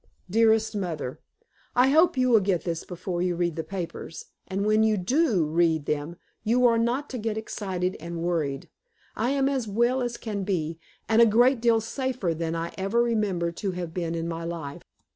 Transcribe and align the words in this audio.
Dearest 0.31 0.75
Mother: 0.75 1.19
I 1.75 1.89
hope 1.89 2.17
you 2.17 2.29
will 2.31 2.39
get 2.39 2.63
this 2.63 2.83
before 2.83 3.21
you 3.21 3.35
read 3.35 3.55
the 3.55 3.63
papers, 3.63 4.25
and 4.47 4.65
when 4.65 4.81
you 4.81 4.97
DO 4.97 5.45
read 5.45 5.85
them, 5.85 6.15
you 6.43 6.65
are 6.65 6.79
not 6.79 7.07
to 7.11 7.19
get 7.19 7.37
excited 7.37 7.95
and 7.99 8.23
worried. 8.23 8.67
I 9.15 9.29
am 9.29 9.47
as 9.47 9.67
well 9.67 10.01
as 10.01 10.17
can 10.17 10.43
be, 10.43 10.79
and 11.07 11.21
a 11.21 11.27
great 11.27 11.61
deal 11.61 11.79
safer 11.81 12.33
than 12.33 12.55
I 12.55 12.73
ever 12.79 12.99
remember 13.03 13.51
to 13.51 13.73
have 13.73 13.93
been 13.93 14.15
in 14.15 14.27
my 14.27 14.43
life. 14.43 14.81